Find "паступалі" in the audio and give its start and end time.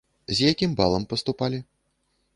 1.13-1.63